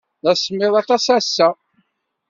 D 0.23 0.25
asemmiḍ 0.31 0.73
aṭas 0.81 1.05
ass-a. 1.17 1.49